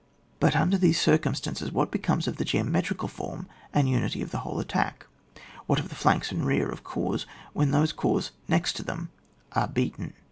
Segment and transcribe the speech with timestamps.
[0.39, 4.59] But under these circumstances, what becomes of the geometrical form and unity of the whole
[4.59, 5.05] attack,
[5.67, 9.09] what of the flanks and rear of corps when those corps next to them
[9.51, 10.13] are beaten.